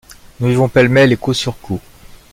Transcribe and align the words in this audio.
Nous 0.39 0.47
vivons 0.47 0.67
pêle-mêle 0.67 1.11
et 1.11 1.15
coup 1.15 1.35
sur 1.35 1.59
coup. 1.59 1.79